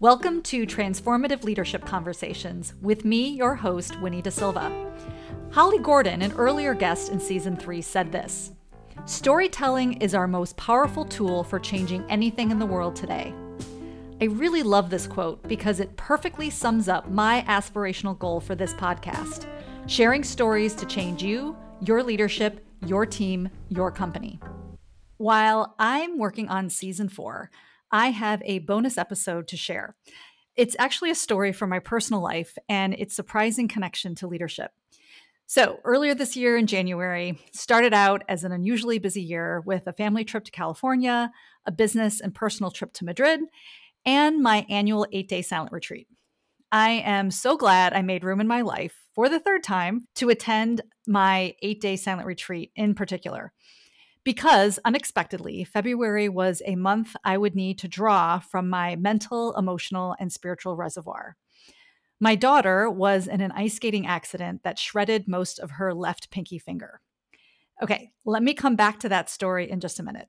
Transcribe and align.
Welcome 0.00 0.40
to 0.44 0.64
Transformative 0.64 1.44
Leadership 1.44 1.84
Conversations 1.84 2.72
with 2.80 3.04
me, 3.04 3.28
your 3.28 3.54
host, 3.54 4.00
Winnie 4.00 4.22
Da 4.22 4.30
Silva. 4.30 4.90
Holly 5.50 5.78
Gordon, 5.78 6.22
an 6.22 6.32
earlier 6.38 6.72
guest 6.72 7.12
in 7.12 7.20
season 7.20 7.54
three, 7.54 7.82
said 7.82 8.10
this 8.10 8.52
Storytelling 9.04 10.00
is 10.00 10.14
our 10.14 10.26
most 10.26 10.56
powerful 10.56 11.04
tool 11.04 11.44
for 11.44 11.58
changing 11.58 12.02
anything 12.08 12.50
in 12.50 12.58
the 12.58 12.64
world 12.64 12.96
today. 12.96 13.34
I 14.22 14.24
really 14.24 14.62
love 14.62 14.88
this 14.88 15.06
quote 15.06 15.46
because 15.46 15.80
it 15.80 15.98
perfectly 15.98 16.48
sums 16.48 16.88
up 16.88 17.10
my 17.10 17.44
aspirational 17.46 18.18
goal 18.18 18.40
for 18.40 18.54
this 18.54 18.72
podcast 18.72 19.44
sharing 19.86 20.24
stories 20.24 20.74
to 20.76 20.86
change 20.86 21.22
you, 21.22 21.54
your 21.82 22.02
leadership, 22.02 22.64
your 22.86 23.04
team, 23.04 23.50
your 23.68 23.90
company. 23.90 24.40
While 25.18 25.74
I'm 25.78 26.16
working 26.16 26.48
on 26.48 26.70
season 26.70 27.10
four, 27.10 27.50
I 27.92 28.10
have 28.10 28.42
a 28.44 28.60
bonus 28.60 28.98
episode 28.98 29.48
to 29.48 29.56
share. 29.56 29.96
It's 30.56 30.76
actually 30.78 31.10
a 31.10 31.16
story 31.16 31.52
from 31.52 31.70
my 31.70 31.78
personal 31.78 32.22
life 32.22 32.56
and 32.68 32.94
its 32.94 33.16
surprising 33.16 33.68
connection 33.68 34.14
to 34.16 34.28
leadership. 34.28 34.70
So, 35.46 35.80
earlier 35.82 36.14
this 36.14 36.36
year 36.36 36.56
in 36.56 36.68
January, 36.68 37.40
started 37.52 37.92
out 37.92 38.22
as 38.28 38.44
an 38.44 38.52
unusually 38.52 39.00
busy 39.00 39.22
year 39.22 39.60
with 39.66 39.88
a 39.88 39.92
family 39.92 40.22
trip 40.22 40.44
to 40.44 40.52
California, 40.52 41.32
a 41.66 41.72
business 41.72 42.20
and 42.20 42.32
personal 42.32 42.70
trip 42.70 42.92
to 42.94 43.04
Madrid, 43.04 43.40
and 44.06 44.40
my 44.40 44.64
annual 44.68 45.06
eight 45.10 45.28
day 45.28 45.42
silent 45.42 45.72
retreat. 45.72 46.06
I 46.70 47.02
am 47.04 47.32
so 47.32 47.56
glad 47.56 47.92
I 47.92 48.02
made 48.02 48.22
room 48.22 48.40
in 48.40 48.46
my 48.46 48.60
life 48.60 48.94
for 49.12 49.28
the 49.28 49.40
third 49.40 49.64
time 49.64 50.06
to 50.16 50.28
attend 50.28 50.82
my 51.08 51.56
eight 51.62 51.80
day 51.80 51.96
silent 51.96 52.28
retreat 52.28 52.70
in 52.76 52.94
particular 52.94 53.52
because 54.24 54.78
unexpectedly, 54.84 55.64
February 55.64 56.28
was 56.28 56.62
a 56.66 56.76
month 56.76 57.16
I 57.24 57.38
would 57.38 57.54
need 57.54 57.78
to 57.78 57.88
draw 57.88 58.38
from 58.38 58.68
my 58.68 58.96
mental, 58.96 59.54
emotional, 59.56 60.14
and 60.18 60.32
spiritual 60.32 60.76
reservoir. 60.76 61.36
My 62.20 62.34
daughter 62.34 62.90
was 62.90 63.26
in 63.26 63.40
an 63.40 63.52
ice 63.52 63.74
skating 63.74 64.06
accident 64.06 64.62
that 64.62 64.78
shredded 64.78 65.26
most 65.26 65.58
of 65.58 65.72
her 65.72 65.94
left 65.94 66.30
pinky 66.30 66.58
finger. 66.58 67.00
Okay, 67.82 68.12
let 68.26 68.42
me 68.42 68.52
come 68.52 68.76
back 68.76 69.00
to 69.00 69.08
that 69.08 69.30
story 69.30 69.70
in 69.70 69.80
just 69.80 69.98
a 69.98 70.02
minute. 70.02 70.28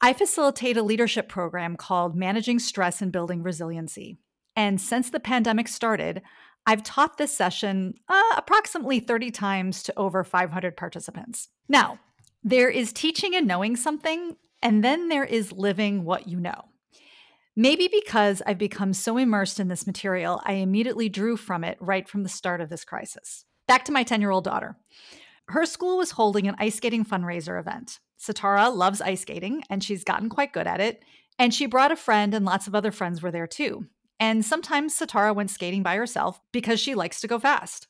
I 0.00 0.12
facilitate 0.12 0.76
a 0.76 0.82
leadership 0.82 1.28
program 1.28 1.76
called 1.76 2.14
Managing 2.14 2.60
Stress 2.60 3.02
and 3.02 3.10
Building 3.10 3.42
Resiliency. 3.42 4.18
And 4.54 4.80
since 4.80 5.10
the 5.10 5.20
pandemic 5.20 5.66
started, 5.68 6.22
I've 6.64 6.84
taught 6.84 7.18
this 7.18 7.36
session 7.36 7.94
uh, 8.08 8.34
approximately 8.36 9.00
30 9.00 9.30
times 9.30 9.82
to 9.84 9.98
over 9.98 10.22
500 10.22 10.76
participants. 10.76 11.48
Now, 11.68 11.98
there 12.42 12.70
is 12.70 12.92
teaching 12.92 13.34
and 13.34 13.46
knowing 13.46 13.76
something, 13.76 14.36
and 14.62 14.82
then 14.82 15.08
there 15.08 15.24
is 15.24 15.52
living 15.52 16.04
what 16.04 16.28
you 16.28 16.40
know. 16.40 16.66
Maybe 17.56 17.88
because 17.88 18.42
I've 18.46 18.58
become 18.58 18.92
so 18.94 19.16
immersed 19.18 19.60
in 19.60 19.68
this 19.68 19.86
material, 19.86 20.40
I 20.44 20.54
immediately 20.54 21.08
drew 21.08 21.36
from 21.36 21.64
it 21.64 21.76
right 21.80 22.08
from 22.08 22.22
the 22.22 22.28
start 22.28 22.60
of 22.60 22.68
this 22.68 22.84
crisis. 22.84 23.44
Back 23.66 23.84
to 23.86 23.92
my 23.92 24.02
10 24.02 24.20
year 24.20 24.30
old 24.30 24.44
daughter. 24.44 24.76
Her 25.48 25.66
school 25.66 25.98
was 25.98 26.12
holding 26.12 26.46
an 26.46 26.54
ice 26.58 26.76
skating 26.76 27.04
fundraiser 27.04 27.58
event. 27.58 27.98
Satara 28.18 28.74
loves 28.74 29.00
ice 29.00 29.22
skating, 29.22 29.64
and 29.68 29.82
she's 29.82 30.04
gotten 30.04 30.28
quite 30.28 30.52
good 30.52 30.66
at 30.66 30.80
it. 30.80 31.02
And 31.38 31.52
she 31.52 31.66
brought 31.66 31.92
a 31.92 31.96
friend, 31.96 32.34
and 32.34 32.44
lots 32.44 32.66
of 32.66 32.74
other 32.74 32.92
friends 32.92 33.20
were 33.20 33.30
there 33.30 33.46
too. 33.46 33.86
And 34.20 34.44
sometimes 34.44 34.96
Satara 34.96 35.34
went 35.34 35.50
skating 35.50 35.82
by 35.82 35.96
herself 35.96 36.40
because 36.52 36.78
she 36.78 36.94
likes 36.94 37.20
to 37.20 37.28
go 37.28 37.38
fast. 37.38 37.88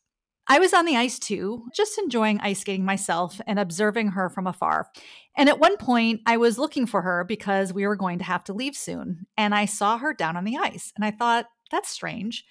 I 0.51 0.59
was 0.59 0.75
on 0.75 0.85
the 0.85 0.97
ice 0.97 1.21
too, 1.21 1.63
just 1.73 1.97
enjoying 1.97 2.41
ice 2.41 2.59
skating 2.59 2.85
myself 2.85 3.41
and 3.47 3.57
observing 3.57 4.09
her 4.09 4.29
from 4.29 4.49
afar. 4.49 4.89
And 5.37 5.49
at 5.49 5.61
one 5.61 5.77
point, 5.77 6.23
I 6.27 6.39
was 6.39 6.59
looking 6.59 6.87
for 6.87 7.03
her 7.03 7.23
because 7.23 7.73
we 7.73 7.87
were 7.87 7.95
going 7.95 8.19
to 8.19 8.25
have 8.25 8.43
to 8.45 8.53
leave 8.53 8.75
soon. 8.75 9.29
And 9.37 9.55
I 9.55 9.67
saw 9.67 9.97
her 9.99 10.13
down 10.13 10.37
on 10.37 10.43
the 10.43 10.57
ice. 10.57 10.93
And 10.97 11.05
I 11.05 11.13
thought, 11.13 11.47
that's 11.71 11.89
strange. 11.89 12.45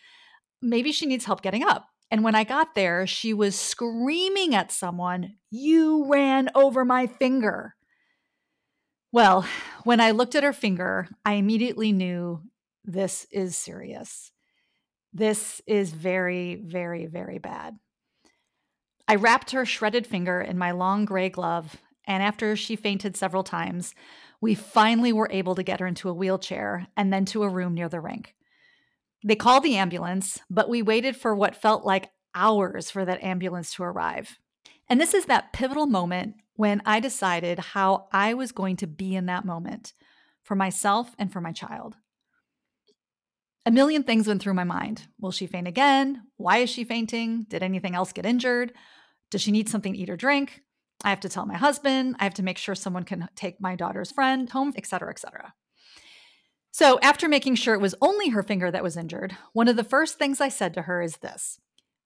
Maybe 0.62 0.94
she 0.94 1.08
needs 1.08 1.26
help 1.26 1.42
getting 1.42 1.62
up. 1.62 1.90
And 2.10 2.24
when 2.24 2.36
I 2.36 2.46
got 2.46 2.74
there, 2.74 3.06
she 3.06 3.34
was 3.34 3.60
screaming 3.60 4.56
at 4.56 4.72
someone, 4.72 5.36
You 5.52 6.10
ran 6.10 6.48
over 6.56 6.86
my 6.86 7.06
finger. 7.06 7.76
Well, 9.12 9.46
when 9.84 10.00
I 10.00 10.12
looked 10.12 10.36
at 10.36 10.44
her 10.44 10.54
finger, 10.54 11.10
I 11.26 11.34
immediately 11.34 11.92
knew 11.92 12.44
this 12.86 13.28
is 13.30 13.58
serious. 13.58 14.32
This 15.12 15.62
is 15.68 15.92
very, 15.92 16.56
very, 16.56 17.06
very 17.06 17.40
bad. 17.40 17.78
I 19.10 19.16
wrapped 19.16 19.50
her 19.52 19.66
shredded 19.66 20.06
finger 20.06 20.40
in 20.40 20.60
my 20.60 20.70
long 20.70 21.04
gray 21.04 21.30
glove, 21.30 21.78
and 22.06 22.22
after 22.22 22.56
she 22.56 22.76
fainted 22.76 23.18
several 23.18 23.44
times, 23.44 23.96
we 24.40 24.54
finally 24.54 25.12
were 25.12 25.28
able 25.32 25.56
to 25.56 25.64
get 25.64 25.80
her 25.80 25.88
into 25.88 26.10
a 26.10 26.14
wheelchair 26.14 26.86
and 26.96 27.12
then 27.12 27.26
to 27.26 27.42
a 27.42 27.50
room 27.50 27.74
near 27.74 27.90
the 27.90 28.00
rink. 28.00 28.36
They 29.24 29.36
called 29.36 29.64
the 29.64 29.78
ambulance, 29.78 30.38
but 30.48 30.70
we 30.70 30.84
waited 30.84 31.16
for 31.16 31.34
what 31.34 31.56
felt 31.56 31.84
like 31.84 32.12
hours 32.36 32.92
for 32.92 33.04
that 33.04 33.24
ambulance 33.24 33.74
to 33.74 33.84
arrive. 33.84 34.38
And 34.88 35.02
this 35.02 35.16
is 35.16 35.26
that 35.26 35.54
pivotal 35.54 35.88
moment 35.88 36.36
when 36.54 36.80
I 36.86 37.00
decided 37.00 37.58
how 37.58 38.10
I 38.12 38.36
was 38.36 38.52
going 38.52 38.76
to 38.76 38.88
be 38.88 39.16
in 39.16 39.26
that 39.26 39.44
moment 39.44 39.94
for 40.44 40.54
myself 40.54 41.16
and 41.18 41.34
for 41.34 41.42
my 41.42 41.52
child. 41.52 41.96
A 43.66 43.72
million 43.72 44.04
things 44.04 44.28
went 44.28 44.42
through 44.42 44.54
my 44.54 44.64
mind. 44.64 45.08
Will 45.20 45.32
she 45.32 45.46
faint 45.46 45.68
again? 45.68 46.24
Why 46.38 46.58
is 46.58 46.70
she 46.70 46.84
fainting? 46.84 47.46
Did 47.50 47.62
anything 47.62 47.94
else 47.94 48.14
get 48.14 48.26
injured? 48.26 48.74
Does 49.32 49.42
she 49.42 49.52
need 49.52 49.70
something 49.70 49.94
to 49.94 50.00
eat 50.00 50.10
or 50.10 50.18
drink? 50.18 50.64
I 51.04 51.10
have 51.10 51.20
to 51.22 51.30
tell 51.30 51.46
my 51.46 51.58
husband. 51.58 52.16
I 52.20 52.24
have 52.24 52.34
to 52.36 52.44
make 52.44 52.58
sure 52.58 52.76
someone 52.76 53.04
can 53.04 53.30
take 53.36 53.62
my 53.62 53.76
daughter's 53.76 54.12
friend 54.12 54.50
home, 54.50 54.74
et 54.76 54.86
cetera, 54.86 55.10
et 55.10 55.20
cetera. 55.20 55.54
So, 56.72 57.00
after 57.02 57.28
making 57.28 57.56
sure 57.56 57.74
it 57.74 57.82
was 57.82 57.96
only 58.02 58.30
her 58.30 58.44
finger 58.44 58.70
that 58.70 58.84
was 58.84 58.98
injured, 58.98 59.36
one 59.54 59.68
of 59.68 59.76
the 59.76 59.84
first 59.84 60.18
things 60.18 60.40
I 60.40 60.50
said 60.50 60.74
to 60.76 60.84
her 60.84 61.02
is 61.02 61.18
this 61.18 61.60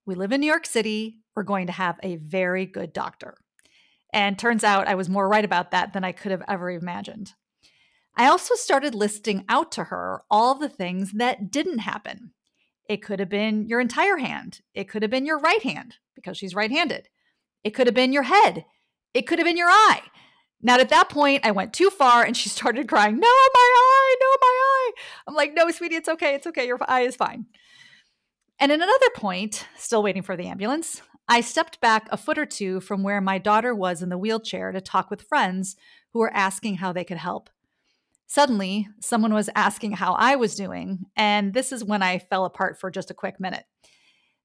We 0.05 0.15
live 0.15 0.31
in 0.31 0.41
New 0.41 0.47
York 0.47 0.65
City. 0.65 1.19
We're 1.35 1.43
going 1.43 1.67
to 1.67 1.73
have 1.73 1.99
a 2.03 2.17
very 2.17 2.65
good 2.65 2.93
doctor. 2.93 3.35
And 4.13 4.37
turns 4.37 4.63
out 4.63 4.87
I 4.87 4.95
was 4.95 5.09
more 5.09 5.27
right 5.27 5.43
about 5.43 5.71
that 5.71 5.93
than 5.93 6.03
I 6.03 6.11
could 6.11 6.31
have 6.31 6.43
ever 6.47 6.69
imagined. 6.69 7.33
I 8.16 8.28
also 8.28 8.56
started 8.56 8.94
listing 8.94 9.44
out 9.50 9.72
to 9.74 9.85
her 9.85 10.22
all 10.29 10.56
the 10.56 10.69
things 10.69 11.13
that 11.13 11.51
didn't 11.51 11.79
happen. 11.79 12.31
It 12.88 13.01
could 13.01 13.19
have 13.19 13.29
been 13.29 13.68
your 13.68 13.79
entire 13.79 14.18
hand, 14.18 14.62
it 14.74 14.90
could 14.90 15.01
have 15.01 15.12
been 15.12 15.25
your 15.25 15.40
right 15.40 15.63
hand 15.63 15.96
because 16.16 16.38
she's 16.38 16.56
right 16.56 16.72
handed. 16.72 17.09
It 17.63 17.72
could 17.72 17.88
have 17.88 17.96
been 17.96 18.13
your 18.13 18.24
head. 18.24 18.66
It 19.13 19.24
could 19.24 19.40
have 19.40 19.46
been 19.46 19.57
your 19.57 19.69
eye. 19.69 20.01
Now, 20.62 20.78
at 20.79 20.90
that 20.90 21.09
point, 21.09 21.46
I 21.46 21.51
went 21.51 21.74
too 21.74 21.90
far 21.90 22.24
and 22.24 22.35
she 22.35 22.50
started 22.50 22.88
crying, 22.88 23.16
No, 23.16 23.28
my 23.28 23.74
eye, 23.75 24.16
no, 24.22 24.28
my 24.41 24.47
eye. 24.47 24.91
I'm 25.28 25.35
like, 25.35 25.53
No, 25.53 25.69
sweetie, 25.72 25.95
it's 25.95 26.09
okay. 26.09 26.35
It's 26.35 26.47
okay. 26.47 26.68
Your 26.68 26.80
eye 26.88 27.01
is 27.01 27.16
fine. 27.16 27.45
And 28.59 28.72
at 28.72 28.80
another 28.80 29.09
point, 29.16 29.68
still 29.78 30.03
waiting 30.03 30.22
for 30.22 30.38
the 30.38 30.47
ambulance, 30.47 31.01
I 31.28 31.41
stepped 31.41 31.81
back 31.81 32.07
a 32.12 32.18
foot 32.18 32.38
or 32.38 32.45
two 32.45 32.80
from 32.80 33.03
where 33.03 33.22
my 33.22 33.38
daughter 33.38 33.74
was 33.74 34.01
in 34.01 34.09
the 34.09 34.18
wheelchair 34.18 34.72
to 34.72 34.81
talk 34.81 35.09
with 35.09 35.22
friends 35.22 35.75
who 36.12 36.19
were 36.19 36.34
asking 36.34 36.75
how 36.75 36.94
they 36.94 37.03
could 37.03 37.18
help. 37.18 37.50
Suddenly, 38.33 38.88
someone 38.99 39.31
was 39.31 39.51
asking 39.53 39.91
how 39.91 40.13
I 40.13 40.38
was 40.38 40.55
doing, 40.55 41.05
and 41.16 41.53
this 41.53 41.71
is 41.71 41.83
when 41.83 42.01
I 42.01 42.17
fell 42.17 42.45
apart 42.45 42.79
for 42.79 42.89
just 42.89 43.11
a 43.11 43.13
quick 43.13 43.39
minute. 43.39 43.63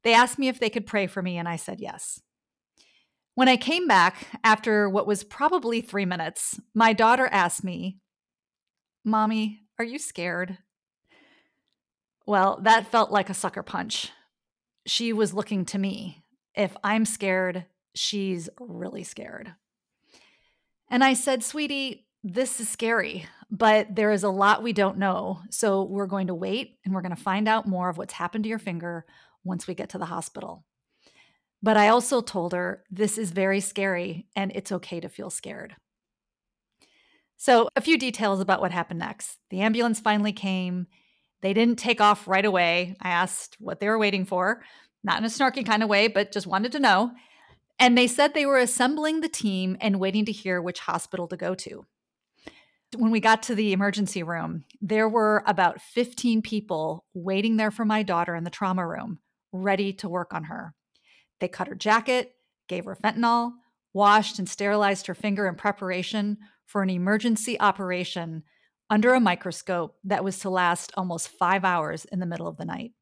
They 0.05 0.13
asked 0.13 0.39
me 0.39 0.49
if 0.49 0.61
they 0.61 0.69
could 0.69 0.85
pray 0.85 1.07
for 1.07 1.23
me, 1.23 1.39
and 1.39 1.49
I 1.49 1.57
said 1.57 1.81
yes. 1.81 2.21
When 3.35 3.49
I 3.49 3.57
came 3.57 3.89
back 3.89 4.27
after 4.45 4.91
what 4.91 5.07
was 5.07 5.25
probably 5.25 5.81
three 5.81 6.05
minutes, 6.05 6.61
my 6.75 6.93
daughter 6.93 7.31
asked 7.33 7.65
me, 7.65 7.97
Mommy, 9.07 9.63
are 9.79 9.87
you 9.87 9.99
scared? 9.99 10.59
Well, 12.27 12.61
that 12.65 12.93
felt 12.93 13.11
like 13.11 13.31
a 13.31 13.35
sucker 13.35 13.63
punch. 13.63 14.11
She 14.87 15.15
was 15.15 15.33
looking 15.33 15.65
to 15.65 15.79
me. 15.79 16.25
If 16.55 16.77
I'm 16.85 17.07
scared, 17.07 17.65
she's 17.95 18.51
really 18.61 19.03
scared. 19.03 19.55
And 20.91 21.03
I 21.03 21.15
said, 21.15 21.43
Sweetie, 21.43 22.05
this 22.23 22.61
is 22.61 22.69
scary, 22.69 23.25
but 23.51 23.95
there 23.95 24.11
is 24.11 24.25
a 24.25 24.31
lot 24.31 24.63
we 24.63 24.73
don't 24.73 24.99
know. 24.99 25.41
So 25.51 25.85
we're 25.85 26.07
going 26.07 26.27
to 26.27 26.35
wait 26.35 26.79
and 26.85 26.95
we're 26.95 27.03
going 27.03 27.15
to 27.15 27.23
find 27.23 27.49
out 27.49 27.67
more 27.67 27.89
of 27.89 27.97
what's 27.97 28.15
happened 28.15 28.45
to 28.45 28.51
your 28.51 28.59
finger 28.59 29.07
once 29.45 29.67
we 29.67 29.75
get 29.75 29.91
to 29.91 29.99
the 29.99 30.07
hospital. 30.07 30.65
But 31.63 31.77
I 31.77 31.89
also 31.89 32.21
told 32.21 32.53
her 32.53 32.85
this 32.91 33.19
is 33.19 33.31
very 33.31 33.61
scary 33.61 34.27
and 34.37 34.53
it's 34.55 34.73
okay 34.73 35.01
to 35.01 35.09
feel 35.09 35.31
scared. 35.31 35.77
So, 37.41 37.69
a 37.77 37.81
few 37.81 37.97
details 37.99 38.41
about 38.41 38.61
what 38.61 38.73
happened 38.73 38.99
next. 38.99 39.39
The 39.51 39.61
ambulance 39.61 40.01
finally 40.01 40.33
came. 40.33 40.89
They 41.41 41.53
didn't 41.53 41.79
take 41.79 42.01
off 42.01 42.27
right 42.27 42.45
away. 42.45 42.97
I 43.01 43.11
asked 43.11 43.57
what 43.61 43.79
they 43.79 43.89
were 43.89 43.99
waiting 43.99 44.25
for, 44.25 44.65
not 45.05 45.19
in 45.19 45.25
a 45.25 45.29
snarky 45.29 45.65
kind 45.65 45.85
of 45.85 45.89
way, 45.89 46.09
but 46.09 46.33
just 46.33 46.49
wanted 46.49 46.73
to 46.73 46.81
know. 46.81 47.13
And 47.79 47.97
they 47.97 48.09
said 48.09 48.35
they 48.35 48.47
were 48.47 48.59
assembling 48.59 49.21
the 49.21 49.29
team 49.29 49.77
and 49.81 50.01
waiting 50.01 50.25
to 50.25 50.33
hear 50.33 50.61
which 50.61 50.81
hospital 50.81 51.29
to 51.29 51.37
go 51.37 51.55
to. 51.55 51.87
When 52.97 53.11
we 53.11 53.21
got 53.21 53.43
to 53.45 53.55
the 53.55 53.73
emergency 53.73 54.23
room, 54.23 54.65
there 54.81 55.09
were 55.09 55.43
about 55.47 55.83
15 55.83 56.41
people 56.41 57.05
waiting 57.13 57.57
there 57.57 57.71
for 57.71 57.85
my 57.85 58.03
daughter 58.03 58.35
in 58.35 58.45
the 58.45 58.51
trauma 58.51 58.87
room, 58.87 59.19
ready 59.53 59.93
to 59.95 60.09
work 60.09 60.33
on 60.33 60.45
her. 60.45 60.75
They 61.41 61.49
cut 61.49 61.69
her 61.69 61.75
jacket, 61.75 62.33
gave 62.67 62.87
her 62.87 62.97
fentanyl, 62.97 63.53
washed 63.93 64.39
and 64.39 64.49
sterilized 64.49 65.07
her 65.07 65.15
finger 65.15 65.47
in 65.47 65.55
preparation 65.55 66.39
for 66.65 66.83
an 66.83 66.91
emergency 66.91 67.61
operation 67.61 68.43
under 68.89 69.13
a 69.13 69.21
microscope 69.21 69.97
that 70.05 70.25
was 70.25 70.39
to 70.39 70.51
last 70.51 70.93
almost 70.97 71.29
five 71.29 71.65
hours 71.65 72.07
in 72.07 72.21
the 72.21 72.27
middle 72.27 72.49
of 72.49 72.57
the 72.57 72.65
night. 72.65 72.93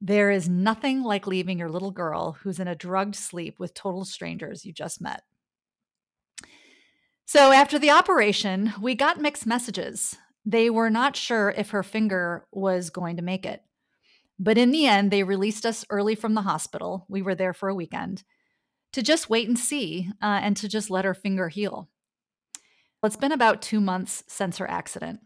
There 0.00 0.30
is 0.30 0.48
nothing 0.48 1.02
like 1.02 1.26
leaving 1.26 1.58
your 1.58 1.70
little 1.70 1.90
girl 1.90 2.38
who's 2.42 2.60
in 2.60 2.68
a 2.68 2.74
drugged 2.74 3.16
sleep 3.16 3.58
with 3.58 3.74
total 3.74 4.04
strangers 4.04 4.64
you 4.64 4.72
just 4.72 5.00
met. 5.00 5.22
So, 7.28 7.50
after 7.50 7.76
the 7.76 7.90
operation, 7.90 8.72
we 8.80 8.94
got 8.94 9.20
mixed 9.20 9.46
messages. 9.46 10.16
They 10.44 10.70
were 10.70 10.90
not 10.90 11.16
sure 11.16 11.52
if 11.56 11.70
her 11.70 11.82
finger 11.82 12.46
was 12.52 12.88
going 12.88 13.16
to 13.16 13.22
make 13.22 13.44
it. 13.44 13.62
But 14.38 14.56
in 14.56 14.70
the 14.70 14.86
end, 14.86 15.10
they 15.10 15.24
released 15.24 15.66
us 15.66 15.84
early 15.90 16.14
from 16.14 16.34
the 16.34 16.42
hospital. 16.42 17.04
We 17.08 17.22
were 17.22 17.34
there 17.34 17.52
for 17.52 17.68
a 17.68 17.74
weekend 17.74 18.22
to 18.92 19.02
just 19.02 19.28
wait 19.28 19.48
and 19.48 19.58
see 19.58 20.08
uh, 20.22 20.38
and 20.40 20.56
to 20.58 20.68
just 20.68 20.88
let 20.88 21.04
her 21.04 21.14
finger 21.14 21.48
heal. 21.48 21.88
It's 23.02 23.16
been 23.16 23.32
about 23.32 23.60
two 23.60 23.80
months 23.80 24.22
since 24.28 24.58
her 24.58 24.70
accident. 24.70 25.18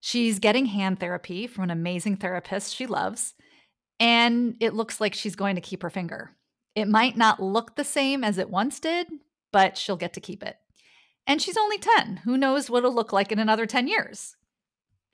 She's 0.00 0.38
getting 0.38 0.66
hand 0.66 0.98
therapy 0.98 1.46
from 1.46 1.64
an 1.64 1.70
amazing 1.70 2.16
therapist 2.16 2.74
she 2.74 2.86
loves, 2.86 3.34
and 4.00 4.56
it 4.60 4.72
looks 4.72 4.98
like 4.98 5.14
she's 5.14 5.36
going 5.36 5.56
to 5.56 5.60
keep 5.60 5.82
her 5.82 5.90
finger. 5.90 6.32
It 6.74 6.88
might 6.88 7.18
not 7.18 7.42
look 7.42 7.76
the 7.76 7.84
same 7.84 8.24
as 8.24 8.38
it 8.38 8.48
once 8.48 8.80
did, 8.80 9.08
but 9.52 9.76
she'll 9.76 9.96
get 9.96 10.14
to 10.14 10.20
keep 10.20 10.42
it. 10.42 10.56
And 11.28 11.40
she's 11.40 11.56
only 11.56 11.78
10. 11.78 12.22
Who 12.24 12.36
knows 12.36 12.68
what 12.68 12.78
it'll 12.78 12.94
look 12.94 13.12
like 13.12 13.30
in 13.30 13.38
another 13.38 13.66
10 13.66 13.86
years? 13.86 14.34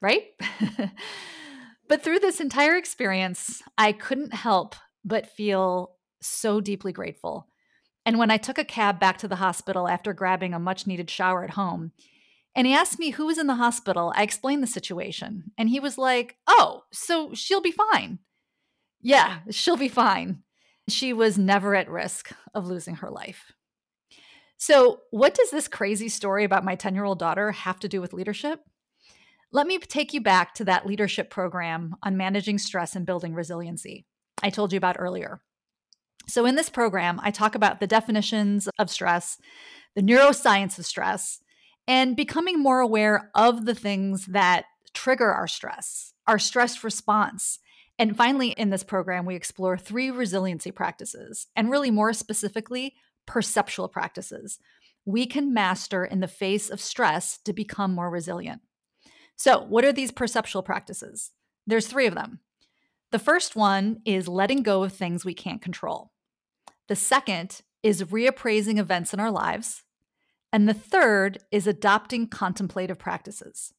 Right? 0.00 0.28
but 1.88 2.02
through 2.02 2.20
this 2.20 2.40
entire 2.40 2.76
experience, 2.76 3.62
I 3.76 3.92
couldn't 3.92 4.32
help 4.32 4.74
but 5.04 5.28
feel 5.28 5.96
so 6.22 6.62
deeply 6.62 6.92
grateful 6.92 7.48
and 8.06 8.18
when 8.18 8.30
I 8.30 8.36
took 8.36 8.58
a 8.58 8.64
cab 8.64 9.00
back 9.00 9.18
to 9.18 9.28
the 9.28 9.36
hospital 9.36 9.88
after 9.88 10.12
grabbing 10.12 10.52
a 10.52 10.58
much 10.58 10.86
needed 10.86 11.08
shower 11.08 11.42
at 11.44 11.50
home, 11.50 11.92
and 12.54 12.66
he 12.66 12.74
asked 12.74 12.98
me 12.98 13.10
who 13.10 13.26
was 13.26 13.38
in 13.38 13.46
the 13.46 13.54
hospital, 13.56 14.12
I 14.14 14.22
explained 14.22 14.62
the 14.62 14.68
situation. 14.68 15.50
And 15.58 15.68
he 15.68 15.80
was 15.80 15.98
like, 15.98 16.36
Oh, 16.46 16.84
so 16.92 17.34
she'll 17.34 17.62
be 17.62 17.72
fine. 17.72 18.20
Yeah, 19.00 19.40
she'll 19.50 19.76
be 19.76 19.88
fine. 19.88 20.42
She 20.88 21.12
was 21.12 21.38
never 21.38 21.74
at 21.74 21.90
risk 21.90 22.30
of 22.54 22.66
losing 22.66 22.96
her 22.96 23.10
life. 23.10 23.52
So, 24.56 25.00
what 25.10 25.34
does 25.34 25.50
this 25.50 25.68
crazy 25.68 26.08
story 26.08 26.44
about 26.44 26.64
my 26.64 26.74
10 26.74 26.94
year 26.94 27.04
old 27.04 27.18
daughter 27.18 27.52
have 27.52 27.78
to 27.80 27.88
do 27.88 28.00
with 28.00 28.12
leadership? 28.12 28.60
Let 29.52 29.66
me 29.66 29.78
take 29.78 30.12
you 30.12 30.20
back 30.20 30.54
to 30.54 30.64
that 30.64 30.86
leadership 30.86 31.30
program 31.30 31.94
on 32.02 32.16
managing 32.16 32.58
stress 32.58 32.96
and 32.96 33.06
building 33.06 33.34
resiliency 33.34 34.06
I 34.42 34.50
told 34.50 34.72
you 34.72 34.76
about 34.76 34.96
earlier. 34.98 35.40
So, 36.26 36.46
in 36.46 36.54
this 36.54 36.70
program, 36.70 37.20
I 37.22 37.30
talk 37.30 37.54
about 37.54 37.80
the 37.80 37.86
definitions 37.86 38.68
of 38.78 38.90
stress, 38.90 39.38
the 39.94 40.02
neuroscience 40.02 40.78
of 40.78 40.86
stress, 40.86 41.40
and 41.86 42.16
becoming 42.16 42.58
more 42.58 42.80
aware 42.80 43.30
of 43.34 43.66
the 43.66 43.74
things 43.74 44.26
that 44.26 44.64
trigger 44.94 45.32
our 45.32 45.46
stress, 45.46 46.14
our 46.26 46.38
stress 46.38 46.82
response. 46.82 47.58
And 47.98 48.16
finally, 48.16 48.50
in 48.50 48.70
this 48.70 48.82
program, 48.82 49.24
we 49.24 49.36
explore 49.36 49.76
three 49.76 50.10
resiliency 50.10 50.70
practices, 50.70 51.46
and 51.54 51.70
really 51.70 51.90
more 51.90 52.12
specifically, 52.12 52.94
perceptual 53.26 53.88
practices 53.88 54.58
we 55.04 55.26
can 55.26 55.52
master 55.52 56.04
in 56.04 56.20
the 56.20 56.28
face 56.28 56.70
of 56.70 56.80
stress 56.80 57.38
to 57.44 57.52
become 57.52 57.94
more 57.94 58.10
resilient. 58.10 58.62
So, 59.36 59.60
what 59.60 59.84
are 59.84 59.92
these 59.92 60.12
perceptual 60.12 60.64
practices? 60.64 61.32
There's 61.66 61.86
three 61.86 62.06
of 62.06 62.14
them. 62.14 62.40
The 63.10 63.18
first 63.18 63.56
one 63.56 64.00
is 64.04 64.28
letting 64.28 64.62
go 64.62 64.82
of 64.82 64.92
things 64.92 65.24
we 65.24 65.34
can't 65.34 65.62
control. 65.62 66.12
The 66.88 66.96
second 66.96 67.62
is 67.82 68.04
reappraising 68.04 68.78
events 68.78 69.12
in 69.12 69.20
our 69.20 69.30
lives. 69.30 69.82
And 70.52 70.68
the 70.68 70.74
third 70.74 71.38
is 71.50 71.66
adopting 71.66 72.28
contemplative 72.28 72.98
practices. 72.98 73.74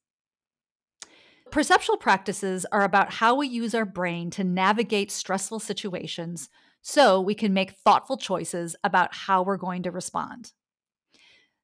Perceptual 1.51 1.97
practices 1.97 2.65
are 2.71 2.83
about 2.83 3.13
how 3.13 3.35
we 3.35 3.47
use 3.47 3.73
our 3.73 3.85
brain 3.85 4.29
to 4.31 4.43
navigate 4.43 5.11
stressful 5.11 5.59
situations 5.59 6.49
so 6.87 7.19
we 7.19 7.33
can 7.33 7.51
make 7.51 7.79
thoughtful 7.83 8.15
choices 8.15 8.75
about 8.83 9.11
how 9.11 9.41
we're 9.41 9.57
going 9.57 9.81
to 9.81 9.89
respond. 9.89 10.51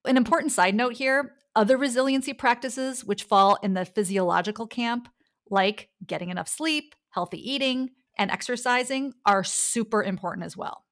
An 0.04 0.18
important 0.18 0.52
side 0.52 0.74
note 0.74 0.94
here 0.94 1.34
other 1.56 1.78
resiliency 1.78 2.34
practices, 2.34 3.06
which 3.06 3.26
fall 3.26 3.60
in 3.62 3.76
the 3.76 3.86
physiological 3.86 4.66
camp, 4.66 5.10
like 5.50 5.90
getting 6.08 6.30
enough 6.30 6.48
sleep, 6.48 6.96
healthy 7.12 7.38
eating, 7.38 7.90
and 8.18 8.32
exercising, 8.32 9.14
are 9.24 9.44
super 9.44 10.02
important 10.02 10.44
as 10.44 10.58
well. 10.58 10.86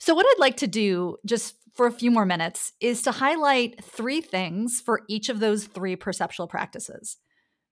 So, 0.00 0.12
what 0.14 0.26
I'd 0.26 0.40
like 0.40 0.56
to 0.58 0.66
do 0.66 1.18
just 1.24 1.54
for 1.74 1.86
a 1.86 1.92
few 1.92 2.10
more 2.10 2.26
minutes 2.26 2.72
is 2.80 3.02
to 3.02 3.12
highlight 3.12 3.84
three 3.84 4.20
things 4.20 4.80
for 4.80 5.02
each 5.08 5.28
of 5.28 5.38
those 5.38 5.66
three 5.66 5.94
perceptual 5.94 6.48
practices. 6.48 7.18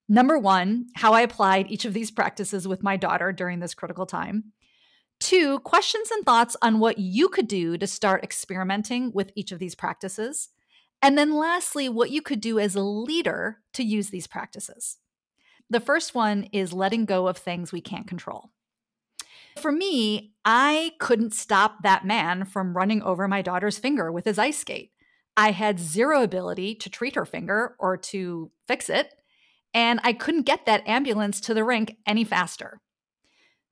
Number 0.08 0.38
one, 0.38 0.87
how 0.94 1.12
I 1.12 1.22
applied 1.22 1.72
each 1.72 1.87
of 1.87 1.94
these 1.94 2.12
practices 2.12 2.69
with 2.69 2.84
my 2.84 2.96
daughter 2.96 3.32
during 3.32 3.58
this 3.58 3.75
critical 3.75 4.06
time. 4.06 4.52
Two, 5.25 5.59
questions 5.61 6.11
and 6.11 6.23
thoughts 6.23 6.55
on 6.61 6.81
what 6.81 6.99
you 6.99 7.31
could 7.31 7.49
do 7.49 7.79
to 7.79 7.87
start 7.87 8.23
experimenting 8.23 9.11
with 9.11 9.32
each 9.35 9.53
of 9.53 9.59
these 9.59 9.75
practices. 9.75 10.50
And 11.00 11.17
then 11.17 11.35
lastly, 11.35 11.88
what 11.88 12.11
you 12.11 12.21
could 12.21 12.43
do 12.43 12.59
as 12.59 12.75
a 12.75 12.82
leader 12.82 13.61
to 13.73 13.82
use 13.82 14.11
these 14.11 14.26
practices. 14.26 14.99
The 15.71 15.81
first 15.81 16.15
one 16.15 16.50
is 16.53 16.75
letting 16.75 17.06
go 17.06 17.26
of 17.26 17.38
things 17.38 17.73
we 17.73 17.81
can't 17.81 18.06
control. 18.06 18.50
For 19.56 19.73
me, 19.73 20.35
I 20.44 20.93
couldn't 21.00 21.32
stop 21.32 21.82
that 21.85 22.05
man 22.05 22.44
from 22.44 22.76
running 22.76 23.03
over 23.03 23.26
my 23.26 23.41
daughter's 23.41 23.79
finger 23.79 24.12
with 24.12 24.26
his 24.26 24.38
ice 24.38 24.59
skate. 24.59 24.93
I 25.38 25.53
had 25.53 25.81
zero 25.81 26.23
ability 26.23 26.75
to 26.75 26.91
treat 26.91 27.15
her 27.15 27.25
finger 27.25 27.76
or 27.79 27.97
to 27.97 28.50
fix 28.69 28.91
it, 28.91 29.15
and 29.73 30.00
I 30.05 30.12
couldn't 30.12 30.43
get 30.43 30.67
that 30.67 30.87
ambulance 30.87 31.41
to 31.41 31.55
the 31.55 31.65
rink 31.65 31.97
any 32.06 32.25
faster. 32.25 32.82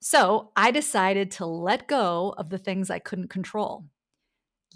So 0.05 0.51
I 0.57 0.73
decided 0.73 1.31
to 1.33 1.47
let 1.47 1.87
go 1.87 2.35
of 2.37 2.51
the 2.51 2.59
things 2.59 2.91
I 2.91 2.99
couldn't 2.99 3.29
control. 3.29 3.85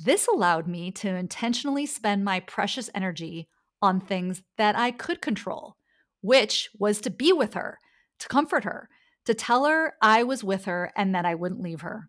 This 0.01 0.29
allowed 0.29 0.69
me 0.69 0.93
to 0.93 1.09
intentionally 1.09 1.85
spend 1.85 2.25
my 2.25 2.39
precious 2.39 2.89
energy 2.95 3.49
on 3.83 4.01
things 4.01 4.45
that 4.57 4.79
I 4.79 4.93
could 4.93 5.21
control, 5.21 5.79
which 6.21 6.71
was 6.79 7.01
to 7.01 7.11
be 7.11 7.33
with 7.33 7.55
her, 7.55 7.81
to 8.21 8.29
comfort 8.29 8.63
her, 8.63 8.89
to 9.25 9.35
tell 9.35 9.65
her 9.65 9.95
I 10.01 10.23
was 10.23 10.45
with 10.45 10.67
her 10.67 10.93
and 10.95 11.13
that 11.17 11.27
I 11.27 11.35
wouldn't 11.35 11.61
leave 11.61 11.81
her. 11.81 12.09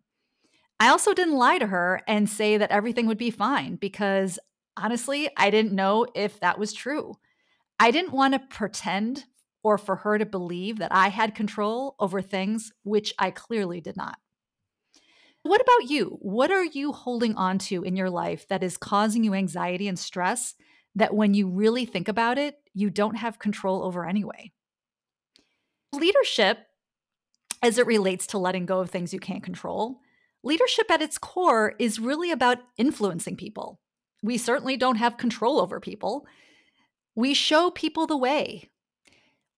I 0.79 0.89
also 0.89 1.15
didn't 1.15 1.37
lie 1.39 1.57
to 1.57 1.67
her 1.67 2.03
and 2.07 2.29
say 2.29 2.55
that 2.57 2.69
everything 2.69 3.07
would 3.07 3.17
be 3.17 3.31
fine 3.31 3.77
because 3.77 4.37
honestly, 4.77 5.27
I 5.35 5.49
didn't 5.49 5.73
know 5.73 6.05
if 6.13 6.39
that 6.41 6.59
was 6.59 6.71
true. 6.71 7.15
I 7.79 7.89
didn't 7.89 8.13
want 8.13 8.35
to 8.35 8.55
pretend 8.55 9.25
or 9.67 9.77
for 9.77 9.97
her 9.97 10.17
to 10.17 10.25
believe 10.25 10.77
that 10.79 10.93
I 10.93 11.09
had 11.09 11.35
control 11.35 11.95
over 11.99 12.21
things 12.21 12.71
which 12.83 13.13
I 13.19 13.31
clearly 13.31 13.81
did 13.81 13.97
not. 13.97 14.17
What 15.43 15.59
about 15.59 15.89
you? 15.89 16.17
What 16.21 16.51
are 16.51 16.63
you 16.63 16.93
holding 16.93 17.35
on 17.35 17.57
to 17.59 17.83
in 17.83 17.97
your 17.97 18.09
life 18.09 18.47
that 18.47 18.63
is 18.63 18.77
causing 18.77 19.25
you 19.25 19.33
anxiety 19.33 19.89
and 19.89 19.99
stress 19.99 20.55
that 20.95 21.13
when 21.13 21.33
you 21.33 21.49
really 21.49 21.83
think 21.83 22.07
about 22.07 22.37
it, 22.37 22.55
you 22.73 22.89
don't 22.89 23.15
have 23.15 23.39
control 23.39 23.83
over 23.83 24.07
anyway? 24.07 24.53
Leadership 25.93 26.59
as 27.61 27.77
it 27.77 27.85
relates 27.85 28.25
to 28.27 28.37
letting 28.37 28.65
go 28.65 28.79
of 28.79 28.89
things 28.89 29.13
you 29.13 29.19
can't 29.19 29.43
control, 29.43 29.99
leadership 30.43 30.89
at 30.89 31.01
its 31.01 31.17
core 31.17 31.75
is 31.77 31.99
really 31.99 32.31
about 32.31 32.59
influencing 32.77 33.35
people. 33.35 33.81
We 34.23 34.37
certainly 34.37 34.77
don't 34.77 34.95
have 34.95 35.17
control 35.17 35.59
over 35.59 35.81
people. 35.81 36.25
We 37.15 37.33
show 37.33 37.69
people 37.69 38.07
the 38.07 38.15
way. 38.15 38.69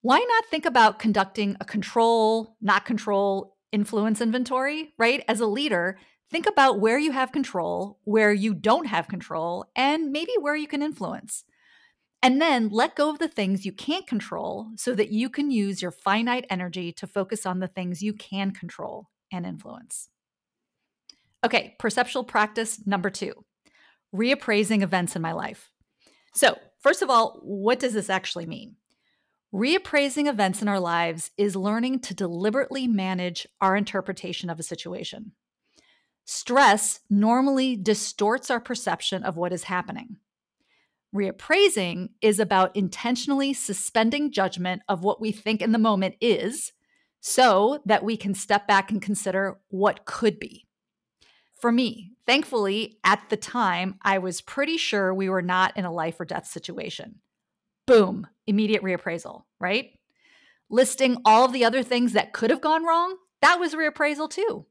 Why 0.02 0.20
not 0.20 0.46
think 0.46 0.66
about 0.66 1.00
conducting 1.00 1.58
a 1.60 1.66
control, 1.66 2.56
not 2.62 2.86
control, 2.86 3.58
influence 3.72 4.22
inventory, 4.22 4.94
right? 4.98 5.24
As 5.28 5.40
a 5.42 5.46
leader, 5.46 5.98
think 6.32 6.48
about 6.48 6.80
where 6.80 6.98
you 6.98 7.12
have 7.12 7.32
control, 7.32 8.00
where 8.06 8.32
you 8.32 8.54
don't 8.54 8.88
have 8.88 9.08
control, 9.08 9.66
and 9.76 10.12
maybe 10.12 10.32
where 10.40 10.56
you 10.56 10.68
can 10.68 10.82
influence. 10.82 11.44
And 12.22 12.42
then 12.42 12.70
let 12.70 12.96
go 12.96 13.10
of 13.10 13.20
the 13.20 13.28
things 13.28 13.66
you 13.66 13.72
can't 13.72 14.08
control 14.08 14.72
so 14.76 14.94
that 14.96 15.12
you 15.12 15.30
can 15.30 15.52
use 15.52 15.82
your 15.82 15.92
finite 15.92 16.46
energy 16.50 16.92
to 16.94 17.08
focus 17.08 17.46
on 17.46 17.60
the 17.60 17.68
things 17.68 18.02
you 18.02 18.14
can 18.14 18.52
control 18.52 19.10
and 19.32 19.46
influence. 19.46 20.10
Okay, 21.46 21.76
perceptual 21.80 22.24
practice 22.26 22.86
number 22.86 23.10
two 23.10 23.34
reappraising 24.14 24.82
events 24.82 25.16
in 25.16 25.22
my 25.22 25.32
life. 25.34 25.70
So, 26.34 26.58
first 26.80 27.04
of 27.04 27.12
all, 27.12 27.40
what 27.44 27.80
does 27.80 27.94
this 27.94 28.10
actually 28.10 28.48
mean? 28.48 28.76
Reappraising 29.54 30.28
events 30.28 30.62
in 30.62 30.68
our 30.68 30.80
lives 30.80 31.32
is 31.38 31.56
learning 31.56 32.00
to 32.02 32.14
deliberately 32.14 32.88
manage 32.88 33.48
our 33.60 33.76
interpretation 33.76 34.50
of 34.50 34.60
a 34.60 34.64
situation. 34.64 35.32
Stress 36.24 37.00
normally 37.10 37.76
distorts 37.76 38.52
our 38.52 38.60
perception 38.60 39.24
of 39.24 39.38
what 39.38 39.52
is 39.52 39.64
happening. 39.64 40.18
Reappraising 41.16 42.10
is 42.22 42.40
about 42.40 42.76
intentionally 42.76 43.52
suspending 43.54 44.32
judgment 44.32 44.84
of 44.88 45.04
what 45.04 45.20
we 45.20 45.32
think 45.32 45.60
in 45.60 45.72
the 45.72 45.80
moment 45.80 46.14
is 46.22 46.72
so 47.20 47.82
that 47.86 48.04
we 48.04 48.16
can 48.16 48.36
step 48.36 48.68
back 48.68 48.92
and 48.92 49.02
consider 49.02 49.60
what 49.70 50.06
could 50.06 50.40
be. 50.40 50.68
For 51.60 51.72
me, 51.72 52.12
thankfully, 52.28 53.00
at 53.04 53.24
the 53.30 53.36
time, 53.38 53.96
I 54.04 54.20
was 54.20 54.40
pretty 54.40 54.78
sure 54.78 55.12
we 55.12 55.28
were 55.28 55.42
not 55.42 55.76
in 55.76 55.84
a 55.84 55.92
life 55.92 56.20
or 56.20 56.26
death 56.26 56.46
situation. 56.46 57.22
boom, 57.90 58.28
immediate 58.50 58.84
reappraisal, 58.84 59.44
right? 59.60 59.92
Listing 60.70 61.18
all 61.24 61.46
of 61.46 61.54
the 61.54 61.64
other 61.64 61.84
things 61.84 62.14
that 62.14 62.34
could 62.34 62.50
have 62.50 62.62
gone 62.62 62.84
wrong, 62.84 63.16
that 63.42 63.60
was 63.60 63.74
reappraisal 63.74 64.30
too. 64.30 64.66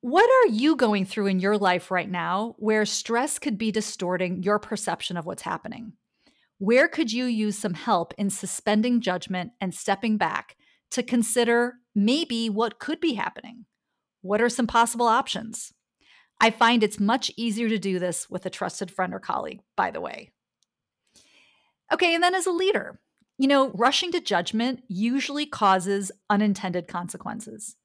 What 0.00 0.28
are 0.28 0.52
you 0.52 0.74
going 0.74 1.04
through 1.04 1.28
in 1.28 1.38
your 1.38 1.56
life 1.56 1.92
right 1.92 2.10
now 2.10 2.56
where 2.58 2.84
stress 2.84 3.38
could 3.38 3.56
be 3.56 3.70
distorting 3.70 4.42
your 4.42 4.58
perception 4.58 5.16
of 5.16 5.26
what's 5.26 5.42
happening? 5.42 5.92
Where 6.58 6.88
could 6.88 7.12
you 7.12 7.24
use 7.26 7.56
some 7.56 7.74
help 7.74 8.12
in 8.18 8.30
suspending 8.30 9.00
judgment 9.00 9.52
and 9.60 9.74
stepping 9.74 10.16
back 10.16 10.56
to 10.90 11.02
consider 11.02 11.74
maybe 11.94 12.50
what 12.50 12.78
could 12.80 13.00
be 13.00 13.14
happening? 13.14 13.66
What 14.22 14.42
are 14.42 14.48
some 14.48 14.66
possible 14.66 15.06
options? 15.06 15.72
I 16.40 16.50
find 16.50 16.82
it's 16.82 16.98
much 16.98 17.30
easier 17.36 17.68
to 17.68 17.78
do 17.78 18.00
this 18.00 18.28
with 18.28 18.44
a 18.44 18.50
trusted 18.50 18.90
friend 18.90 19.14
or 19.14 19.20
colleague, 19.20 19.60
by 19.76 19.92
the 19.92 20.00
way. 20.00 20.30
Okay, 21.92 22.14
and 22.14 22.22
then 22.22 22.34
as 22.34 22.46
a 22.46 22.52
leader, 22.52 23.00
you 23.38 23.46
know, 23.46 23.70
rushing 23.70 24.12
to 24.12 24.20
judgment 24.20 24.82
usually 24.88 25.46
causes 25.46 26.10
unintended 26.30 26.88
consequences. 26.88 27.76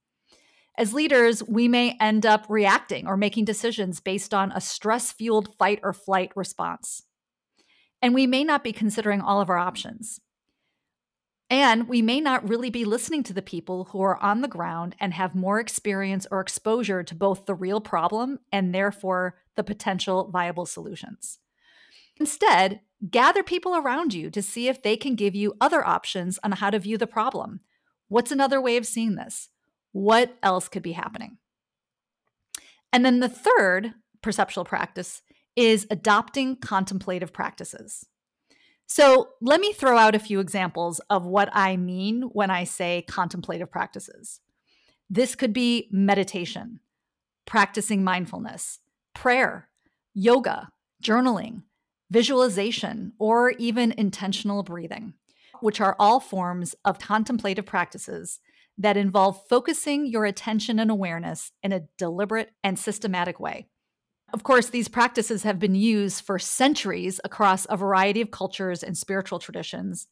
As 0.77 0.93
leaders, 0.93 1.43
we 1.43 1.67
may 1.67 1.97
end 1.99 2.25
up 2.25 2.45
reacting 2.47 3.07
or 3.07 3.17
making 3.17 3.45
decisions 3.45 3.99
based 3.99 4.33
on 4.33 4.51
a 4.51 4.61
stress 4.61 5.11
fueled 5.11 5.55
fight 5.57 5.79
or 5.81 5.91
flight 5.91 6.31
response. 6.35 7.03
And 8.01 8.13
we 8.13 8.27
may 8.27 8.43
not 8.43 8.63
be 8.63 8.71
considering 8.71 9.19
all 9.19 9.41
of 9.41 9.49
our 9.49 9.57
options. 9.57 10.21
And 11.49 11.87
we 11.87 12.01
may 12.01 12.21
not 12.21 12.47
really 12.47 12.69
be 12.69 12.85
listening 12.85 13.23
to 13.23 13.33
the 13.33 13.41
people 13.41 13.85
who 13.85 14.01
are 14.01 14.21
on 14.21 14.41
the 14.41 14.47
ground 14.47 14.95
and 14.99 15.13
have 15.13 15.33
more 15.33 15.59
experience 15.59 16.27
or 16.29 16.41
exposure 16.41 17.03
to 17.03 17.15
both 17.15 17.45
the 17.45 17.55
real 17.55 17.81
problem 17.81 18.39
and 18.51 18.75
therefore 18.75 19.35
the 19.55 19.63
potential 19.63 20.29
viable 20.29 20.65
solutions. 20.65 21.39
Instead, 22.19 22.81
gather 23.10 23.44
people 23.44 23.75
around 23.75 24.13
you 24.13 24.30
to 24.32 24.42
see 24.42 24.68
if 24.68 24.82
they 24.82 24.98
can 24.98 25.16
give 25.16 25.36
you 25.36 25.56
other 25.62 25.86
options 25.86 26.39
on 26.44 26.54
how 26.54 26.70
to 26.70 26.80
view 26.80 26.98
the 26.98 27.08
problem. 27.08 27.62
What's 28.08 28.32
another 28.32 28.62
way 28.62 28.77
of 28.77 28.86
seeing 28.86 29.16
this? 29.16 29.50
What 29.92 30.38
else 30.42 30.68
could 30.68 30.84
be 30.84 30.94
happening? 30.94 31.38
And 32.92 33.06
then 33.06 33.20
the 33.20 33.30
third 33.30 33.94
perceptual 34.22 34.66
practice 34.66 35.22
is 35.56 35.88
adopting 35.89 36.56
contemplative 36.56 37.34
practices. 37.34 38.06
So, 38.89 39.32
let 39.42 39.60
me 39.60 39.74
throw 39.74 39.98
out 39.98 40.16
a 40.16 40.20
few 40.20 40.39
examples 40.39 41.01
of 41.10 41.25
what 41.25 41.50
I 41.51 41.75
mean 41.75 42.22
when 42.32 42.50
I 42.50 42.63
say 42.63 43.04
contemplative 43.06 43.70
practices. 43.70 44.39
This 45.10 45.36
could 45.36 45.51
be 45.51 45.89
meditation, 45.92 46.80
practicing 47.46 48.01
mindfulness, 48.01 48.80
prayer, 49.13 49.68
yoga, 50.13 50.70
journaling, 51.04 51.63
visualization, 52.09 53.13
or 53.19 53.51
even 53.51 53.93
intentional 53.97 54.63
breathing, 54.63 55.13
which 55.59 55.81
are 55.81 55.95
all 55.99 56.19
forms 56.19 56.75
of 56.85 56.99
contemplative 56.99 57.65
practices 57.65 58.39
that 58.77 58.97
involve 58.97 59.41
focusing 59.49 60.05
your 60.05 60.25
attention 60.25 60.79
and 60.79 60.91
awareness 60.91 61.51
in 61.63 61.71
a 61.71 61.83
deliberate 61.97 62.51
and 62.63 62.77
systematic 62.77 63.39
way. 63.39 63.67
Of 64.33 64.43
course, 64.43 64.69
these 64.69 64.87
practices 64.87 65.43
have 65.43 65.57
been 65.57 65.75
used 65.75 66.23
for 66.23 66.37
centuries 66.37 67.19
across 67.23 67.65
a 67.69 67.77
variety 67.77 68.21
of 68.21 68.29
cultures 68.29 68.83
and 68.83 68.97
spiritual 68.97 69.39
traditions, 69.39 70.07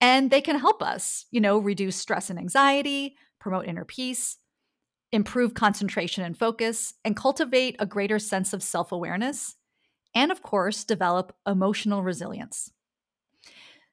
and 0.00 0.30
they 0.30 0.42
can 0.42 0.58
help 0.58 0.82
us, 0.82 1.24
you 1.30 1.40
know, 1.40 1.58
reduce 1.58 1.96
stress 1.96 2.28
and 2.28 2.38
anxiety, 2.38 3.16
promote 3.40 3.66
inner 3.66 3.84
peace, 3.84 4.36
improve 5.12 5.54
concentration 5.54 6.24
and 6.24 6.36
focus, 6.36 6.94
and 7.04 7.16
cultivate 7.16 7.76
a 7.78 7.86
greater 7.86 8.18
sense 8.18 8.52
of 8.52 8.62
self 8.62 8.92
awareness, 8.92 9.56
and 10.14 10.30
of 10.30 10.42
course, 10.42 10.84
develop 10.84 11.34
emotional 11.46 12.02
resilience. 12.02 12.70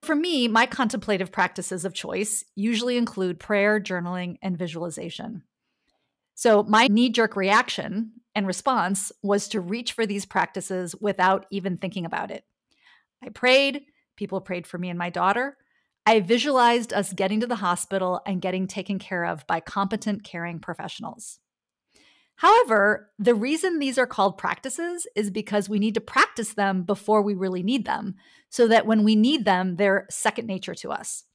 For 0.01 0.15
me, 0.15 0.47
my 0.47 0.65
contemplative 0.65 1.31
practices 1.31 1.85
of 1.85 1.93
choice 1.93 2.43
usually 2.55 2.97
include 2.97 3.39
prayer, 3.39 3.79
journaling, 3.79 4.37
and 4.41 4.57
visualization. 4.57 5.43
So, 6.33 6.63
my 6.63 6.87
knee 6.87 7.09
jerk 7.09 7.35
reaction 7.35 8.13
and 8.33 8.47
response 8.47 9.11
was 9.21 9.47
to 9.49 9.61
reach 9.61 9.93
for 9.93 10.07
these 10.07 10.25
practices 10.25 10.95
without 10.99 11.45
even 11.51 11.77
thinking 11.77 12.05
about 12.05 12.31
it. 12.31 12.45
I 13.23 13.29
prayed, 13.29 13.83
people 14.15 14.41
prayed 14.41 14.65
for 14.65 14.79
me 14.79 14.89
and 14.89 14.97
my 14.97 15.11
daughter. 15.11 15.57
I 16.05 16.19
visualized 16.19 16.93
us 16.93 17.13
getting 17.13 17.41
to 17.41 17.47
the 17.47 17.57
hospital 17.57 18.21
and 18.25 18.41
getting 18.41 18.65
taken 18.65 18.97
care 18.97 19.23
of 19.25 19.45
by 19.45 19.59
competent, 19.59 20.23
caring 20.23 20.59
professionals. 20.59 21.39
However, 22.41 23.11
the 23.19 23.35
reason 23.35 23.77
these 23.77 23.99
are 23.99 24.07
called 24.07 24.39
practices 24.39 25.05
is 25.15 25.29
because 25.29 25.69
we 25.69 25.77
need 25.77 25.93
to 25.93 26.01
practice 26.01 26.55
them 26.55 26.81
before 26.81 27.21
we 27.21 27.35
really 27.35 27.61
need 27.61 27.85
them, 27.85 28.15
so 28.49 28.67
that 28.67 28.87
when 28.87 29.03
we 29.03 29.15
need 29.15 29.45
them, 29.45 29.75
they're 29.75 30.07
second 30.09 30.47
nature 30.47 30.73
to 30.73 30.89
us. 30.89 31.25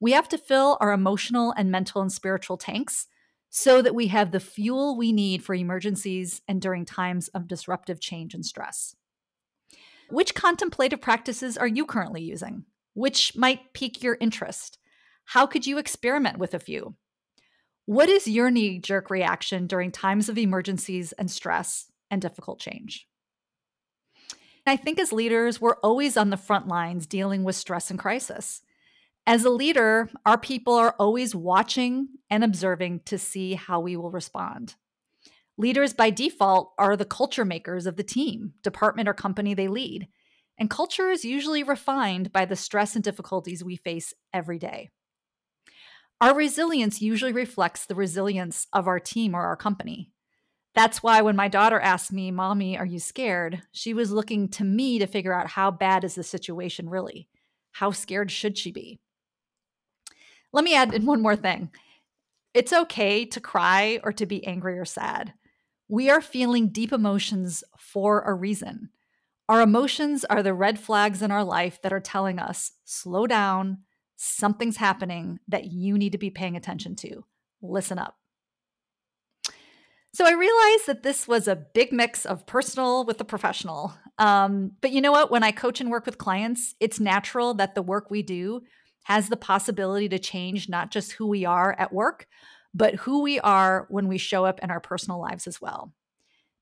We 0.00 0.12
have 0.12 0.30
to 0.30 0.38
fill 0.38 0.78
our 0.80 0.92
emotional 0.92 1.52
and 1.58 1.70
mental 1.70 2.00
and 2.00 2.10
spiritual 2.10 2.56
tanks 2.56 3.06
so 3.50 3.82
that 3.82 3.94
we 3.94 4.06
have 4.06 4.30
the 4.30 4.40
fuel 4.40 4.96
we 4.96 5.12
need 5.12 5.44
for 5.44 5.54
emergencies 5.54 6.40
and 6.48 6.58
during 6.62 6.86
times 6.86 7.28
of 7.28 7.48
disruptive 7.48 8.00
change 8.00 8.32
and 8.32 8.46
stress. 8.46 8.96
Which 10.08 10.34
contemplative 10.34 11.02
practices 11.02 11.58
are 11.58 11.66
you 11.66 11.84
currently 11.84 12.22
using? 12.22 12.64
Which 12.94 13.36
might 13.36 13.74
pique 13.74 14.02
your 14.02 14.16
interest? 14.22 14.78
How 15.26 15.46
could 15.46 15.66
you 15.66 15.76
experiment 15.76 16.38
with 16.38 16.54
a 16.54 16.58
few? 16.58 16.94
What 17.86 18.08
is 18.08 18.26
your 18.26 18.50
knee 18.50 18.80
jerk 18.80 19.10
reaction 19.10 19.68
during 19.68 19.92
times 19.92 20.28
of 20.28 20.36
emergencies 20.36 21.12
and 21.12 21.30
stress 21.30 21.86
and 22.10 22.20
difficult 22.20 22.58
change? 22.58 23.06
I 24.66 24.74
think 24.76 24.98
as 24.98 25.12
leaders, 25.12 25.60
we're 25.60 25.76
always 25.76 26.16
on 26.16 26.30
the 26.30 26.36
front 26.36 26.66
lines 26.66 27.06
dealing 27.06 27.44
with 27.44 27.54
stress 27.54 27.88
and 27.88 27.98
crisis. 27.98 28.62
As 29.24 29.44
a 29.44 29.50
leader, 29.50 30.10
our 30.24 30.36
people 30.36 30.74
are 30.74 30.96
always 30.98 31.32
watching 31.32 32.08
and 32.28 32.42
observing 32.42 33.02
to 33.04 33.18
see 33.18 33.54
how 33.54 33.78
we 33.78 33.96
will 33.96 34.10
respond. 34.10 34.74
Leaders, 35.56 35.94
by 35.94 36.10
default, 36.10 36.72
are 36.78 36.96
the 36.96 37.04
culture 37.04 37.44
makers 37.44 37.86
of 37.86 37.96
the 37.96 38.02
team, 38.02 38.54
department, 38.64 39.08
or 39.08 39.14
company 39.14 39.54
they 39.54 39.68
lead. 39.68 40.08
And 40.58 40.68
culture 40.68 41.08
is 41.08 41.24
usually 41.24 41.62
refined 41.62 42.32
by 42.32 42.46
the 42.46 42.56
stress 42.56 42.96
and 42.96 43.04
difficulties 43.04 43.62
we 43.62 43.76
face 43.76 44.12
every 44.34 44.58
day. 44.58 44.90
Our 46.20 46.34
resilience 46.34 47.02
usually 47.02 47.32
reflects 47.32 47.84
the 47.84 47.94
resilience 47.94 48.66
of 48.72 48.88
our 48.88 48.98
team 48.98 49.34
or 49.34 49.42
our 49.42 49.56
company. 49.56 50.12
That's 50.74 51.02
why 51.02 51.22
when 51.22 51.36
my 51.36 51.48
daughter 51.48 51.80
asked 51.80 52.12
me, 52.12 52.30
Mommy, 52.30 52.76
are 52.76 52.86
you 52.86 52.98
scared? 52.98 53.62
She 53.72 53.92
was 53.94 54.10
looking 54.10 54.48
to 54.50 54.64
me 54.64 54.98
to 54.98 55.06
figure 55.06 55.32
out 55.32 55.48
how 55.48 55.70
bad 55.70 56.04
is 56.04 56.14
the 56.14 56.22
situation 56.22 56.88
really? 56.88 57.28
How 57.72 57.90
scared 57.90 58.30
should 58.30 58.56
she 58.56 58.72
be? 58.72 58.98
Let 60.52 60.64
me 60.64 60.74
add 60.74 60.94
in 60.94 61.04
one 61.04 61.20
more 61.20 61.36
thing. 61.36 61.70
It's 62.54 62.72
okay 62.72 63.26
to 63.26 63.40
cry 63.40 64.00
or 64.02 64.12
to 64.12 64.24
be 64.24 64.46
angry 64.46 64.78
or 64.78 64.86
sad. 64.86 65.34
We 65.88 66.08
are 66.08 66.22
feeling 66.22 66.68
deep 66.68 66.92
emotions 66.92 67.62
for 67.78 68.22
a 68.22 68.32
reason. 68.32 68.90
Our 69.48 69.60
emotions 69.60 70.24
are 70.24 70.42
the 70.42 70.54
red 70.54 70.78
flags 70.78 71.20
in 71.20 71.30
our 71.30 71.44
life 71.44 71.80
that 71.82 71.92
are 71.92 72.00
telling 72.00 72.38
us 72.38 72.72
slow 72.84 73.26
down, 73.26 73.78
something's 74.16 74.78
happening 74.78 75.38
that 75.48 75.66
you 75.66 75.96
need 75.96 76.12
to 76.12 76.18
be 76.18 76.30
paying 76.30 76.56
attention 76.56 76.96
to. 76.96 77.24
Listen 77.62 77.98
up. 77.98 78.16
So 80.12 80.24
I 80.24 80.32
realized 80.32 80.86
that 80.86 81.02
this 81.02 81.28
was 81.28 81.46
a 81.46 81.56
big 81.56 81.92
mix 81.92 82.24
of 82.24 82.46
personal 82.46 83.04
with 83.04 83.18
the 83.18 83.24
professional. 83.24 83.92
Um, 84.18 84.72
but 84.80 84.90
you 84.90 85.02
know 85.02 85.12
what? 85.12 85.30
When 85.30 85.42
I 85.42 85.50
coach 85.52 85.78
and 85.78 85.90
work 85.90 86.06
with 86.06 86.16
clients, 86.16 86.74
it's 86.80 86.98
natural 86.98 87.52
that 87.54 87.74
the 87.74 87.82
work 87.82 88.10
we 88.10 88.22
do 88.22 88.62
has 89.04 89.28
the 89.28 89.36
possibility 89.36 90.08
to 90.08 90.18
change 90.18 90.70
not 90.70 90.90
just 90.90 91.12
who 91.12 91.26
we 91.26 91.44
are 91.44 91.76
at 91.78 91.92
work, 91.92 92.26
but 92.72 92.94
who 92.94 93.22
we 93.22 93.38
are 93.40 93.86
when 93.90 94.08
we 94.08 94.16
show 94.16 94.46
up 94.46 94.58
in 94.62 94.70
our 94.70 94.80
personal 94.80 95.20
lives 95.20 95.46
as 95.46 95.60
well. 95.60 95.92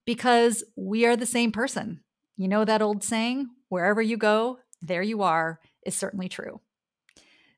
Because 0.05 0.65
we 0.77 1.07
are 1.07 1.17
the 1.17 1.25
same 1.25 1.53
person. 1.53 2.01
You 2.37 2.49
know 2.49 2.65
that 2.65 2.83
old 2.83 3.05
saying, 3.05 3.49
wherever 3.69 4.03
you 4.03 4.17
go, 4.17 4.59
there 4.83 5.03
you 5.03 5.23
are, 5.23 5.61
is 5.87 5.95
certainly 5.95 6.29
true. 6.29 6.61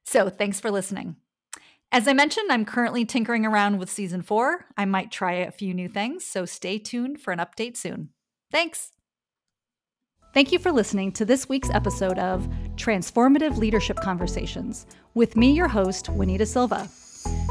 So 0.06 0.30
thanks 0.30 0.60
for 0.60 0.70
listening. 0.70 1.16
As 1.92 2.08
I 2.08 2.12
mentioned, 2.12 2.50
I'm 2.50 2.64
currently 2.64 3.04
tinkering 3.04 3.44
around 3.44 3.78
with 3.78 3.90
season 3.90 4.22
four. 4.22 4.66
I 4.76 4.84
might 4.84 5.10
try 5.10 5.32
a 5.32 5.50
few 5.50 5.74
new 5.74 5.88
things, 5.88 6.24
so 6.24 6.44
stay 6.44 6.78
tuned 6.78 7.20
for 7.20 7.32
an 7.32 7.38
update 7.38 7.76
soon. 7.76 8.10
Thanks. 8.50 8.92
Thank 10.32 10.52
you 10.52 10.58
for 10.58 10.70
listening 10.70 11.12
to 11.12 11.24
this 11.24 11.48
week's 11.48 11.70
episode 11.70 12.18
of 12.18 12.48
Transformative 12.76 13.56
Leadership 13.56 13.96
Conversations 13.96 14.86
with 15.14 15.36
me, 15.36 15.52
your 15.52 15.68
host, 15.68 16.08
Winnie 16.10 16.38
Da 16.38 16.44
Silva. 16.44 16.88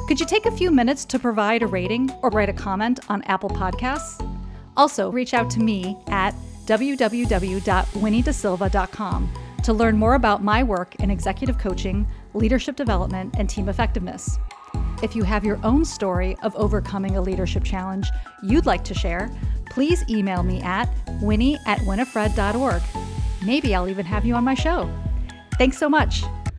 Could 0.08 0.20
you 0.20 0.26
take 0.26 0.46
a 0.46 0.52
few 0.52 0.72
minutes 0.72 1.04
to 1.06 1.18
provide 1.18 1.64
a 1.64 1.68
rating 1.68 2.12
or 2.22 2.30
write 2.30 2.50
a 2.50 2.54
comment 2.54 3.00
on 3.10 3.24
Apple 3.24 3.50
Podcasts? 3.50 4.22
Also, 4.78 5.12
reach 5.12 5.34
out 5.34 5.50
to 5.50 5.60
me 5.60 5.98
at 6.08 6.36
www.winniedasilva.com 6.66 9.34
to 9.64 9.74
learn 9.74 9.98
more 9.98 10.14
about 10.14 10.44
my 10.44 10.62
work 10.62 10.94
in 10.96 11.10
executive 11.10 11.58
coaching 11.58 12.06
leadership 12.36 12.76
development, 12.76 13.36
and 13.38 13.50
team 13.50 13.70
effectiveness. 13.70 14.38
If 15.02 15.16
you 15.16 15.24
have 15.24 15.44
your 15.44 15.60
own 15.64 15.86
story 15.86 16.38
of 16.44 16.56
overcoming 16.56 17.18
a 17.18 17.22
leadership 17.22 17.64
challenge 17.64 18.08
you'd 18.44 18.66
like 18.66 18.84
to 18.86 18.94
share, 18.94 19.30
please 19.70 20.04
email 20.10 20.44
me 20.44 20.62
at 20.62 20.90
winnie 21.22 21.58
at 21.66 21.80
winifred.org. 21.82 22.82
Maybe 23.46 23.76
I'll 23.76 23.90
even 23.90 24.06
have 24.06 24.26
you 24.26 24.36
on 24.36 24.44
my 24.44 24.54
show. 24.54 24.90
Thanks 25.58 25.78
so 25.78 25.90
much. 25.90 26.24